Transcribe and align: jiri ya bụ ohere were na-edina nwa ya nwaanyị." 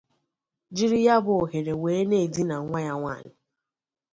jiri 0.75 0.99
ya 1.05 1.15
bụ 1.23 1.31
ohere 1.43 1.73
were 1.81 2.07
na-edina 2.09 2.55
nwa 2.65 2.79
ya 2.87 2.93
nwaanyị." 2.99 3.33